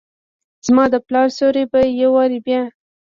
زماد 0.65 0.93
پلار 1.07 1.27
سیوری 1.37 1.65
به، 1.71 1.81
یو 2.01 2.09
وارې 2.15 2.39
بیا، 2.45 2.61